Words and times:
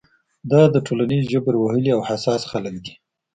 دا 0.51 0.61
د 0.73 0.75
ټولنیز 0.87 1.23
جبر 1.33 1.53
وهلي 1.59 1.91
او 1.93 2.01
حساس 2.09 2.41
خلک 2.51 2.75
دي. 2.85 2.93